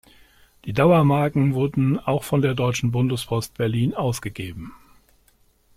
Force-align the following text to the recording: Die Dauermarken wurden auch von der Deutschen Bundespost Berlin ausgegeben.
Die 0.65 0.73
Dauermarken 0.73 1.53
wurden 1.53 1.99
auch 1.99 2.23
von 2.23 2.41
der 2.41 2.55
Deutschen 2.55 2.89
Bundespost 2.89 3.53
Berlin 3.55 3.93
ausgegeben. 3.93 4.73